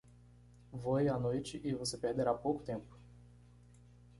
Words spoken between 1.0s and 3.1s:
à noite e você perderá pouco tempo.